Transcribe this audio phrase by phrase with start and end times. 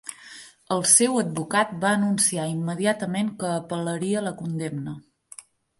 [0.75, 4.99] El seu advocat va anunciar immediatament que apel·laria la condemna.